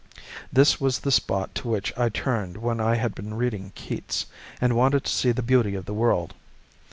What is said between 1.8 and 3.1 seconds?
I turned when I